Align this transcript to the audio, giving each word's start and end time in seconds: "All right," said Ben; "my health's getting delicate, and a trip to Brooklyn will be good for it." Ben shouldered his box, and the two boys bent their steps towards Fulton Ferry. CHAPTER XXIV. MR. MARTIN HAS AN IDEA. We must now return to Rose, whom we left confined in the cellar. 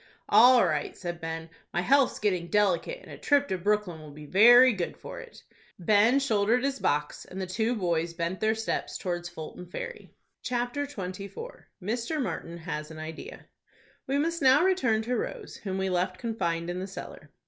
"All 0.29 0.65
right," 0.65 0.97
said 0.97 1.21
Ben; 1.21 1.47
"my 1.71 1.81
health's 1.81 2.17
getting 2.17 2.47
delicate, 2.47 3.01
and 3.03 3.11
a 3.11 3.19
trip 3.19 3.47
to 3.49 3.57
Brooklyn 3.59 4.01
will 4.01 4.09
be 4.09 4.25
good 4.25 4.97
for 4.97 5.19
it." 5.19 5.43
Ben 5.77 6.19
shouldered 6.19 6.63
his 6.63 6.79
box, 6.79 7.23
and 7.23 7.39
the 7.39 7.45
two 7.45 7.75
boys 7.75 8.15
bent 8.15 8.39
their 8.39 8.55
steps 8.55 8.97
towards 8.97 9.29
Fulton 9.29 9.67
Ferry. 9.67 10.09
CHAPTER 10.41 10.87
XXIV. 10.87 11.65
MR. 11.83 12.19
MARTIN 12.23 12.57
HAS 12.57 12.89
AN 12.89 12.97
IDEA. 12.97 13.45
We 14.07 14.17
must 14.17 14.41
now 14.41 14.63
return 14.63 15.03
to 15.03 15.15
Rose, 15.15 15.57
whom 15.57 15.77
we 15.77 15.87
left 15.91 16.17
confined 16.17 16.71
in 16.71 16.79
the 16.79 16.87
cellar. 16.87 17.29